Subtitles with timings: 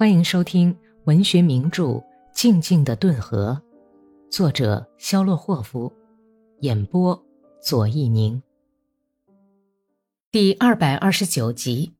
[0.00, 0.74] 欢迎收听
[1.04, 1.84] 文学名著
[2.32, 3.60] 《静静的顿河》，
[4.34, 5.92] 作者肖洛霍夫，
[6.60, 7.22] 演播
[7.62, 8.42] 左一宁。
[10.32, 11.92] 第二百二十九集。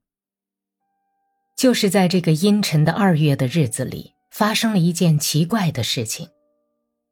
[1.54, 6.30] 就是在这个阴沉的二月的日子里，发生了一件奇怪的事情。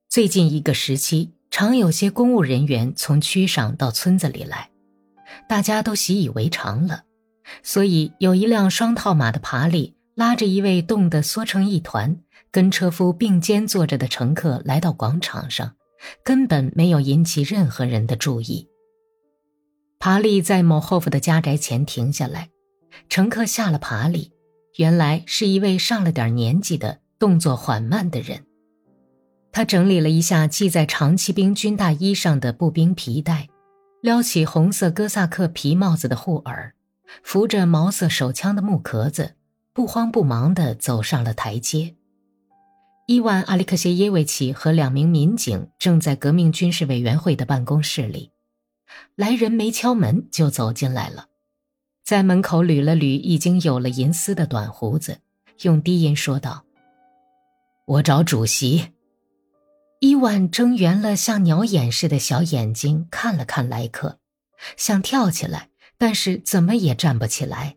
[0.09, 4.71] 最近一个时期，常有些公务人员从区上到村子里来，
[5.47, 7.05] 大家都习以为常了，
[7.63, 9.98] 所以有一辆双套马的爬犁。
[10.19, 12.19] 拉着一位冻得缩成一团、
[12.51, 15.77] 跟车夫并肩坐着的乘客来到广场上，
[16.25, 18.67] 根本没有引起任何人的注意。
[20.01, 22.51] 爬犁在某后夫的家宅前停下来，
[23.09, 24.33] 乘客下了爬犁，
[24.79, 28.45] 原来是一位上了点年纪的、动作缓慢的人。
[29.53, 33.47] 他整理了一下系在长骑兵军大衣上的步兵皮带，
[34.01, 36.75] 撩起红色哥萨克皮帽子的护耳，
[37.23, 39.37] 扶着毛色手枪的木壳子。
[39.79, 41.95] 不慌不忙地走上了台阶。
[43.07, 48.33] 伊万·阿里克谢耶维奇和两名民警正在革命军事委员会的办公室里，
[49.15, 51.27] 来人没敲门就走进来了，
[52.05, 55.21] 在门口捋了捋已经有了银丝的短胡子，
[55.63, 56.65] 用低音说道
[57.87, 58.89] ：“我找主席。”
[60.03, 64.19] 伊万睁圆了像鸟眼似的小眼睛看了看来客，
[64.77, 67.77] 想跳起来，但是怎么也站不起来。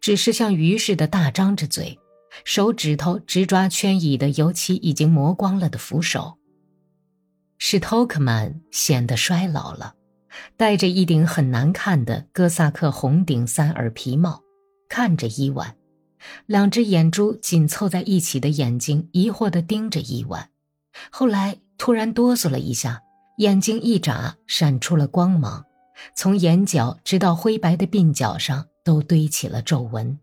[0.00, 1.98] 只是像鱼似的大张着嘴，
[2.44, 6.38] 手指头直抓圈椅的油漆已经磨光了的扶手。
[7.58, 9.94] 史托克曼显得衰老了，
[10.56, 14.42] 戴着一顶很难看的哥萨克红顶三耳皮帽，
[14.88, 15.76] 看着伊万，
[16.46, 20.50] 两只眼珠紧凑在一起的眼睛疑惑地盯着伊万，
[21.10, 23.02] 后来突然哆嗦了一下，
[23.38, 25.64] 眼睛一眨，闪出了光芒，
[26.16, 28.66] 从眼角直到灰白的鬓角上。
[28.84, 30.18] 都堆起了皱纹。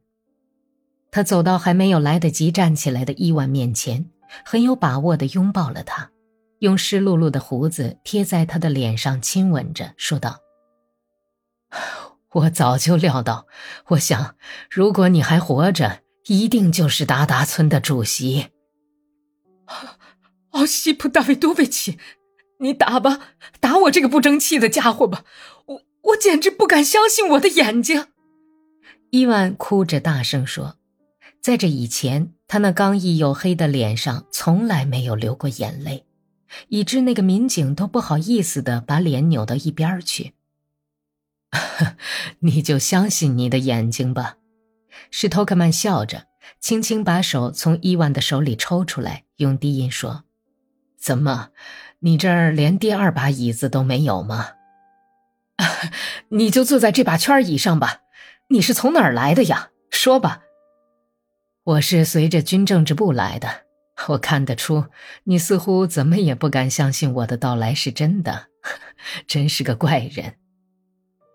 [1.11, 4.09] 他走到还没有来得及站起来的伊万面前，
[4.45, 6.11] 很有把握地拥抱了他，
[6.59, 10.39] 用湿漉漉的胡子贴在他的脸上亲吻着，说道
[12.31, 13.47] ：“我早就料到，
[13.87, 14.35] 我想，
[14.69, 18.49] 如果你还活着，一定就是达达村的主席。”
[20.51, 21.97] 奥西普·大卫多维奇，
[22.59, 25.23] 你打吧，打我这个不争气的家伙吧！
[25.65, 28.08] 我我简直不敢相信我的眼睛。
[29.11, 30.77] 伊万哭着大声说
[31.41, 36.05] ：“在这以前，他那刚毅黝黑的脸上从来没有流过眼泪，
[36.67, 40.33] 以致那个民警都不好意思的把脸扭到一边去。
[42.39, 44.35] 你就相信你的眼睛吧。”
[45.09, 46.27] 史托克曼笑着，
[46.59, 50.25] 轻轻把手从伊万的手里抽出来，用低音说
[51.01, 51.49] ：“怎么，
[51.99, 54.49] 你这儿连第二把椅子都没有吗？
[56.29, 58.01] 你就坐在这把圈椅上吧。”
[58.51, 59.69] 你是从哪儿来的呀？
[59.91, 60.41] 说吧。
[61.63, 63.65] 我是随着军政治部来的。
[64.07, 64.85] 我看得出，
[65.25, 68.47] 你似乎怎么也不敢相信我的到来是真的，
[69.27, 70.35] 真是个怪人。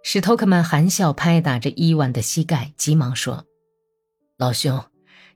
[0.03, 3.45] 史托克曼含笑拍打着伊万的膝盖，急忙说
[4.37, 4.85] ：“老兄，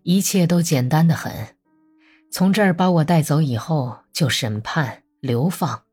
[0.02, 1.56] 一切都简单的很。
[2.32, 5.84] 从这儿把我带走以后，就审判、流放，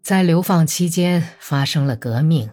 [0.00, 2.50] 在流放期间发生了革命。”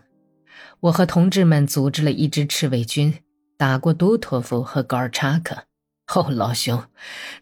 [0.82, 3.20] 我和同志们组织了一支赤卫军，
[3.56, 5.66] 打过都托夫和高尔察克。
[6.14, 6.84] 哦，老兄，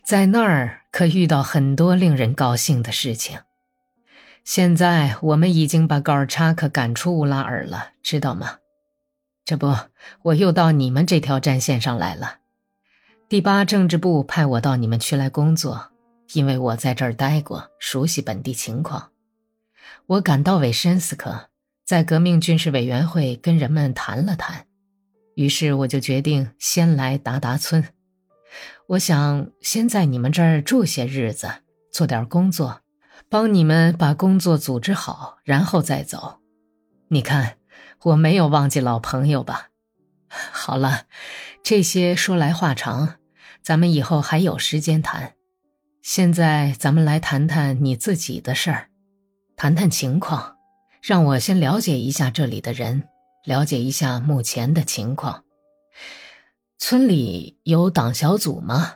[0.04, 3.40] 在那儿可遇到很多令人高兴的事情。
[4.44, 8.58] 现在我们已经把高尔察克赶出乌拉尔了，知道吗？
[9.46, 9.74] 这不，
[10.24, 12.40] 我又到你们这条战线上来了。
[13.30, 15.92] 第八政治部派我到你们区来工作，
[16.34, 19.12] 因为我在这儿待过，熟悉本地情况。
[20.06, 21.49] 我赶到韦申斯克。
[21.90, 24.68] 在革命军事委员会跟人们谈了谈，
[25.34, 27.84] 于是我就决定先来达达村。
[28.90, 31.52] 我想先在你们这儿住些日子，
[31.92, 32.82] 做点工作，
[33.28, 36.42] 帮你们把工作组织好，然后再走。
[37.08, 37.58] 你看，
[38.04, 39.70] 我没有忘记老朋友吧？
[40.30, 41.08] 好了，
[41.64, 43.16] 这些说来话长，
[43.64, 45.34] 咱们以后还有时间谈。
[46.04, 48.90] 现在咱们来谈谈你自己的事儿，
[49.56, 50.59] 谈谈情况。
[51.02, 53.08] 让我先了解一下这里的人，
[53.46, 55.44] 了解一下目前的情况。
[56.78, 58.96] 村里有党小组吗？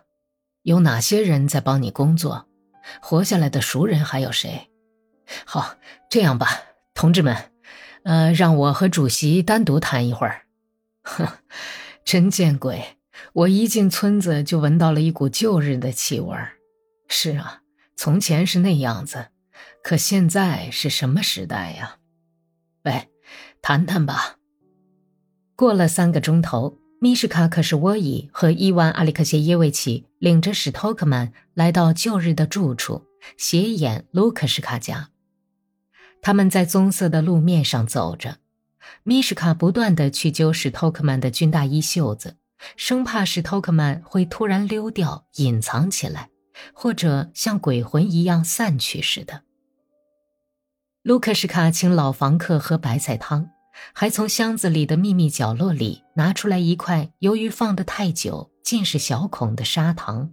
[0.62, 2.48] 有哪些人在帮你工作？
[3.02, 4.70] 活下来的熟人还有谁？
[5.46, 5.76] 好，
[6.10, 6.48] 这样吧，
[6.94, 7.52] 同志们，
[8.04, 10.44] 呃，让我和主席单独谈一会儿。
[11.04, 11.28] 哼，
[12.04, 12.98] 真见鬼！
[13.34, 16.38] 我一进村子就闻到了一股旧日的气味。
[17.08, 17.62] 是啊，
[17.96, 19.28] 从前是那样子。
[19.84, 21.98] 可现在是什么时代呀？
[22.86, 23.10] 喂，
[23.62, 24.38] 谈谈吧。
[25.58, 33.06] 过了三个钟头，米什卡可是沃伊和伊万·阿里克谢耶维奇领着史托克曼来到旧日的住处
[33.38, 35.10] 斜眼卢克什卡家。
[36.22, 38.38] 他们在棕色的路面上走着，
[39.04, 42.38] 米什卡不断地去揪史托克曼的军大衣袖子，
[42.78, 46.30] 生怕史托克曼会突然溜掉、隐藏起来，
[46.74, 49.44] 或者像鬼魂一样散去似的。
[51.04, 53.50] 卢克什卡请老房客喝白菜汤。
[53.92, 60.32] 还从箱子里的秘密角落里拿出来一块由于放得太久尽是小孔的砂糖。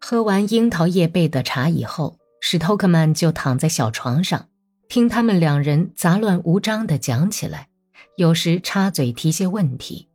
[0.00, 4.48] 喝完樱桃叶焙的茶以后，史托克曼就躺在小床上，
[4.88, 7.68] 听他们两人杂乱无章地讲起来，
[8.16, 10.08] 有时插嘴提些问题。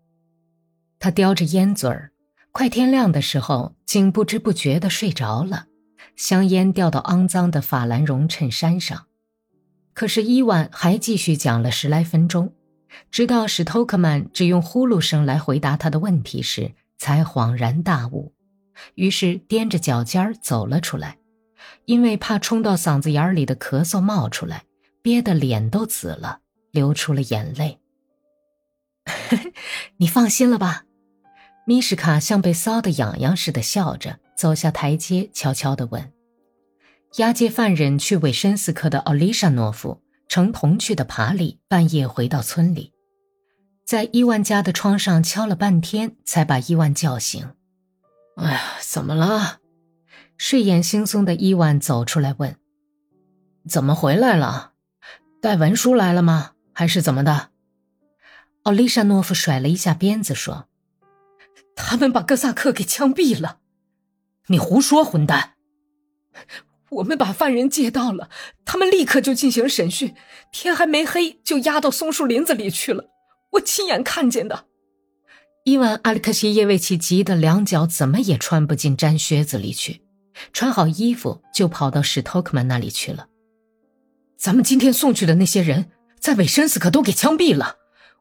[0.99, 2.11] 他叼着烟嘴儿，
[2.51, 5.67] 快天亮的时候竟不知不觉地睡着了，
[6.15, 9.07] 香烟掉到肮脏的法兰绒衬衫上。
[9.93, 12.53] 可是伊万还继续讲了十来分钟，
[13.11, 18.33] 直到史托克曼只用呼噜声来回答他的问题时，才恍然大悟，
[18.95, 21.17] 于是踮着脚尖儿走了出来，
[21.85, 24.63] 因为怕冲到嗓子眼里的咳嗽冒出来，
[25.01, 26.39] 憋得脸都紫了，
[26.71, 27.79] 流出了眼泪。
[29.97, 30.83] 你放心了吧？
[31.65, 36.11] 米什卡像被搔得痒痒似的笑着走下台阶，悄悄地问。
[37.17, 42.91] 押解犯人去韦申斯克的奥利沙诺夫乘同去的爬里半夜回到村里，
[43.85, 47.53] 在伊万家的窗上敲了半天，才把伊万叫醒。
[48.35, 49.59] 哎呀，怎么了？
[50.37, 52.57] 睡眼惺忪的伊万走出来问
[53.69, 54.73] ：“怎么回来了？
[55.41, 56.51] 带文书来了吗？
[56.73, 57.51] 还是怎么的？”
[58.63, 60.67] 奥利沙诺夫甩了一下鞭子说
[61.77, 63.59] ：“他们把哥萨克给枪毙了。”
[64.47, 65.53] 你胡说，混蛋！
[66.91, 68.29] 我们把犯人接到了，
[68.63, 70.13] 他们立刻就进行审讯，
[70.51, 73.05] 天还没黑就押到松树林子里去了。
[73.53, 74.65] 我亲眼看见的。
[75.63, 80.03] 伊万·阿里克谢耶维奇急得两脚怎么也穿不进毡靴子里去，
[80.53, 83.27] 穿好衣服就跑到史托克曼那里去了。
[84.37, 85.89] 咱们今天送去的那些人，
[86.19, 87.77] 在韦申斯克都给枪毙了。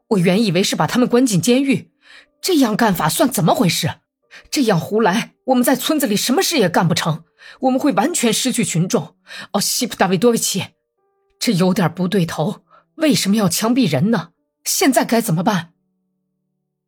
[0.07, 1.91] 我原以为是把他们关进监狱，
[2.41, 3.91] 这样干法算怎么回事？
[4.49, 7.23] 这样胡来，我们在村子里什么事也干不成。
[7.61, 9.15] 我们会完全失去群众。
[9.53, 10.65] 哦，西普达维多维奇，
[11.39, 12.63] 这有点不对头。
[12.95, 14.29] 为什么要枪毙人呢？
[14.63, 15.73] 现在该怎么办？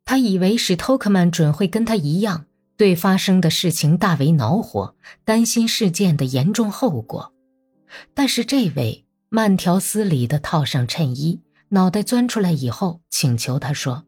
[0.04, 2.46] 他以为史托克曼准会跟他一样，
[2.76, 7.34] 对发生的事情大为恼火，担心事件的严重后果。
[8.14, 14.04] 但是这位慢条斯理地套上衬衣，脑袋钻出来以后，请求他说：“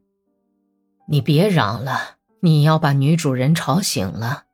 [1.08, 4.44] 你别嚷了，你要把女主人吵醒了。”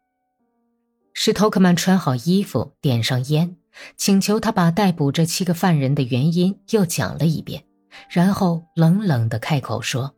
[1.19, 3.57] 史托克曼穿好衣服，点上烟，
[3.97, 7.65] 请求他把逮捕这七个犯人的原因又讲了一遍，
[8.11, 10.15] 然后冷冷地开口说：“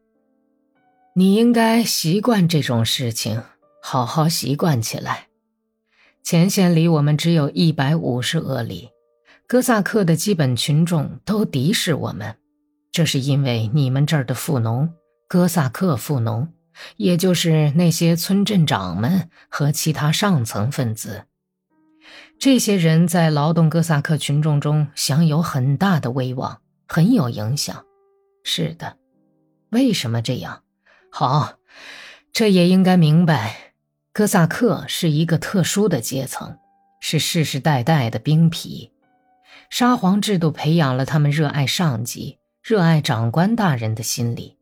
[1.15, 3.43] 你应该习惯这种事情，
[3.81, 5.29] 好好习惯起来。
[6.25, 8.91] 前线离我们只有一百五十俄里，
[9.47, 12.37] 哥萨克的基本群众都敌视我们，
[12.91, 14.93] 这是因为你们这儿的富农，
[15.29, 16.53] 哥萨克富农。”
[16.97, 21.25] 也就是那些村镇长们和其他上层分子，
[22.39, 27.85] 这些人在劳动哥萨克群众中享有很大的威望，很有影响。
[28.45, 28.97] 是的，
[29.71, 30.63] 为什么这样？
[31.11, 31.55] 好，
[32.33, 33.73] 这也应该明白，
[34.13, 36.59] 哥萨克是一个特殊的阶层，
[37.01, 38.91] 是世世代代的兵痞。
[39.71, 44.58] 沙皇制度培养了他们热爱上级、热爱长官大人的心理。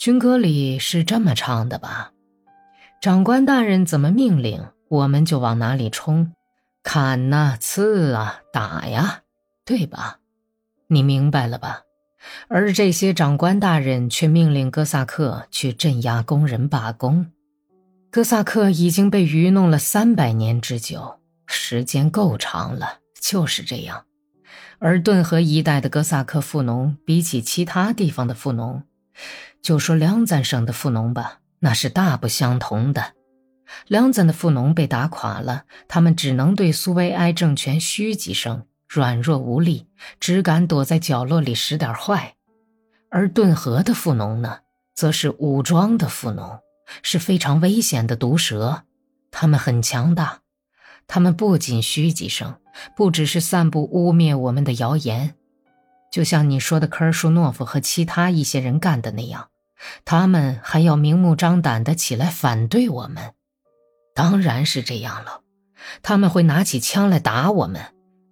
[0.00, 2.12] 军歌里是这么唱的吧？
[3.02, 6.32] 长官大人怎么命令，我们就往哪里冲，
[6.82, 9.20] 砍呐，刺啊，打呀，
[9.66, 10.20] 对吧？
[10.86, 11.82] 你明白了吧？
[12.48, 17.26] 而这些长官大人却命令哥萨克去镇压工人罢工。
[18.10, 24.06] 哥萨克已经被愚弄了三百年之久，时间够长了，就是这样。
[24.78, 28.82] 而顿河一带的哥萨克富农，比起其他地方的富农，
[29.62, 33.14] 就说梁赞省的富农吧，那是大不相同的。
[33.86, 39.86] 梁赞的富农被打垮了，他们只能对苏维埃政权嘘几声，软弱无力，
[40.18, 42.34] 只敢躲在角落里使点坏。
[43.10, 44.58] 而顿河的富农呢，
[44.94, 46.58] 则是武装的富农，
[47.02, 48.84] 是非常危险的毒蛇。
[49.30, 50.40] 他们很强大，
[51.06, 52.56] 他们不仅嘘几声，
[52.96, 55.34] 不只是散布污蔑我们的谣言。
[56.10, 59.48] 就像你说的，科尔舒诺夫和其他一些人干的那样，
[60.04, 63.34] 他们还要明目张胆的起来反对我们。
[64.14, 65.42] 当然是这样了，
[66.02, 67.80] 他们会拿起枪来打我们，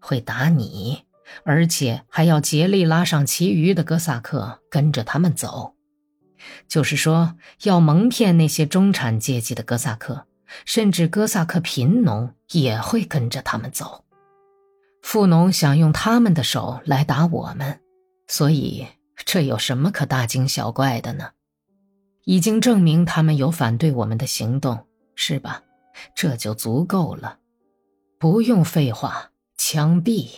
[0.01, 1.05] 会打你，
[1.45, 5.75] 而且还要竭力拉上其余的哥萨克跟着他们走。
[6.67, 10.27] 就是说要蒙骗那些中产阶级的哥萨克，
[10.65, 14.05] 甚至哥萨克贫农也会跟着他们走。
[15.03, 17.81] 富农想用他们的手来打我们，
[18.27, 18.87] 所以
[19.25, 21.31] 这有什么可大惊小怪的呢？
[22.25, 25.63] 已经证明他们有反对我们的行动，是吧？
[26.15, 27.39] 这就足够了，
[28.19, 30.29] 不用废话，枪毙，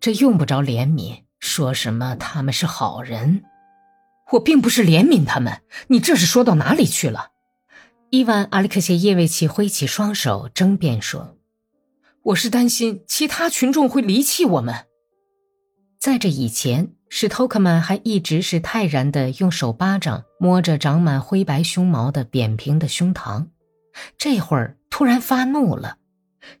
[0.00, 1.24] 这用不着怜悯。
[1.40, 3.42] 说什么他们是好人？
[4.32, 7.30] 我并不是怜悯他们，你这是说到哪里去了？
[8.10, 11.36] 伊万·阿里克谢耶维奇挥起双手争辩说
[12.28, 14.86] ：“我是担心其他群众会离弃我们。”
[15.98, 16.92] 在这以前。
[17.10, 23.46] 史托克曼还一直是泰然的，用手巴掌摸着长满灰白胸毛的扁平的胸膛，
[24.18, 25.96] 这会儿突然发怒了，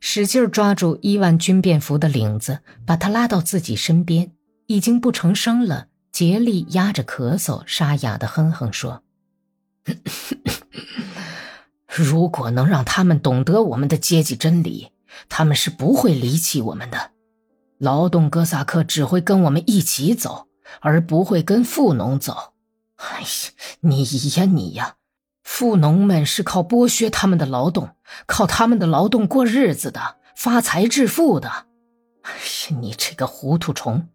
[0.00, 4.32] 使劲抓住伊万军便服的领子，把他拉到自己身边，
[4.68, 9.02] 已经不成声了，竭力压着咳嗽，沙哑的哼哼说
[11.86, 14.88] ：“如果能让他们懂得我们的阶级真理，
[15.28, 17.12] 他们是不会离弃我们的。”
[17.78, 20.48] 劳动哥萨克只会跟我们一起走，
[20.80, 22.54] 而不会跟富农走。
[22.96, 23.26] 哎呀，
[23.80, 24.96] 你呀你呀，
[25.44, 27.90] 富农们是靠剥削他们的劳动，
[28.26, 31.48] 靠他们的劳动过日子的，发财致富的。
[32.22, 34.08] 哎呀，你这个糊涂虫，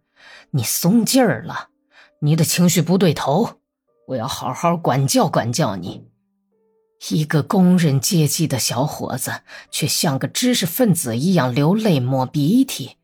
[0.50, 1.70] 你松劲儿了，
[2.20, 3.60] 你的情绪不对头，
[4.08, 6.06] 我要好好管教管教你。
[7.10, 12.96] 一个工人阶级的小伙子，却像个知识分子一样流泪抹鼻涕。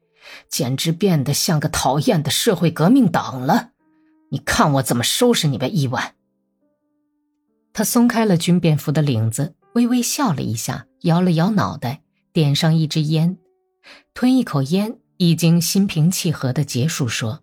[0.49, 3.71] 简直变得像个讨厌的社会革命党了！
[4.31, 6.15] 你看我怎么收拾你吧，伊万。
[7.73, 12.03] 他松开了军便服的领子，微微笑了一下，摇了摇脑袋，
[12.33, 13.39] 点上一支烟，
[14.15, 17.41] 吞一口烟，已经心平气和的结束说：“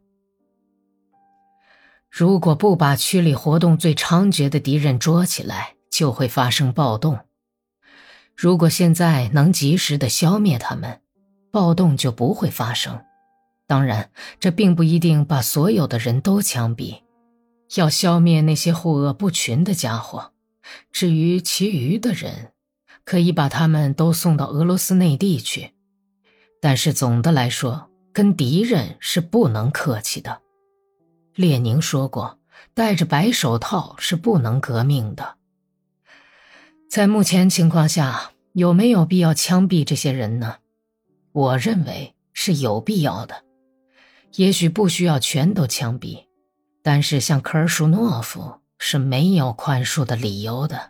[2.09, 7.19] 如果不把区里活动最猖獗的敌人捉起来，就会发生暴动。
[8.35, 11.01] 如果现在能及时的消灭他们。”
[11.49, 13.01] 暴动就不会发生，
[13.65, 16.99] 当然，这并不一定把所有的人都枪毙。
[17.75, 20.33] 要消灭那些护恶不群的家伙，
[20.91, 22.51] 至于其余的人，
[23.05, 25.71] 可以把他们都送到俄罗斯内地去。
[26.61, 30.41] 但是总的来说，跟敌人是不能客气的。
[31.33, 32.37] 列宁说过，
[32.75, 35.36] 戴着白手套是不能革命的。
[36.97, 40.55] 在目前情况下，有没有必要枪毙这些人呢？
[41.31, 43.43] 我认为是有必要的，
[44.33, 46.25] 也许不需要全都枪毙，
[46.81, 50.89] 但是像科尔舒诺夫是没有宽恕的理由的，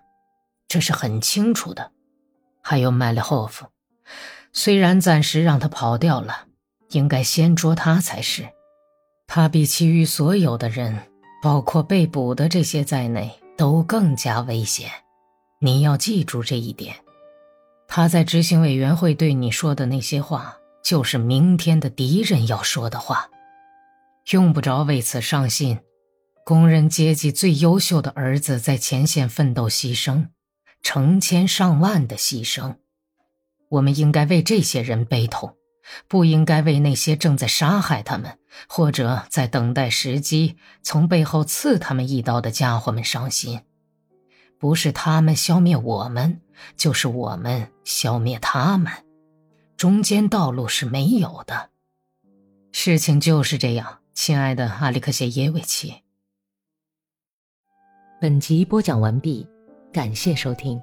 [0.70, 1.92] 这是很清楚的。
[2.64, 3.66] 还有麦列霍夫，
[4.54, 6.46] 虽然暂时让他跑掉了，
[6.92, 8.48] 应该先捉他才是。
[9.28, 10.98] 他比其余所有的人，
[11.44, 14.90] 包括被捕的这些在内，都更加危险。
[15.60, 16.96] 你要记住这一点。
[17.88, 23.30] 他在执行委员会对你说的那些话，就是明天的敌人要说的话，
[24.32, 25.80] 用不着为此伤心。
[26.46, 30.28] 工人阶级最优秀的儿子在前线奋斗牺牲，
[30.82, 32.76] 成千上万的牺牲，
[33.70, 35.56] 我们应该为这些人悲痛，
[36.08, 38.38] 不应该为那些正在杀害他们
[38.70, 43.62] 或者在等待时机从背后刺他们一刀的家伙们伤心。
[44.60, 46.42] 不是他们消灭我们。
[46.76, 48.92] 就是我们消灭他们，
[49.78, 51.70] 中间道路是没有的。
[52.72, 55.94] 事情就是这样，亲爱的阿里克谢耶维奇。
[58.20, 59.48] 本集播讲完毕，
[59.94, 60.82] 感谢收听。